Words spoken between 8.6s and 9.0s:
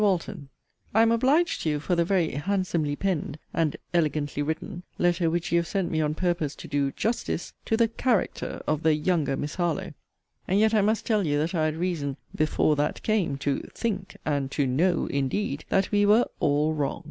of the